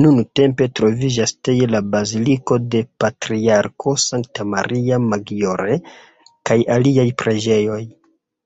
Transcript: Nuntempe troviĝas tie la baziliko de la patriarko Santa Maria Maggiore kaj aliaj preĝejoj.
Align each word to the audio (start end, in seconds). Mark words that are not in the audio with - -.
Nuntempe 0.00 0.66
troviĝas 0.80 1.32
tie 1.48 1.70
la 1.76 1.80
baziliko 1.94 2.60
de 2.76 2.84
la 2.84 2.90
patriarko 3.06 3.98
Santa 4.06 4.50
Maria 4.58 5.02
Maggiore 5.10 5.82
kaj 6.50 6.60
aliaj 6.80 7.10
preĝejoj. 7.24 7.84